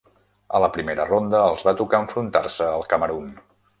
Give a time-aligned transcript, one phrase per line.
[0.59, 3.29] A la primera ronda, els va tocar enfrontar-se al Camerun.